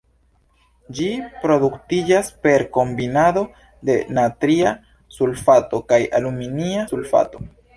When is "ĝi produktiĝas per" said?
0.99-2.65